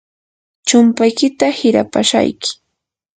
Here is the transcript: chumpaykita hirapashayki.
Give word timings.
chumpaykita 0.67 1.47
hirapashayki. 1.57 2.49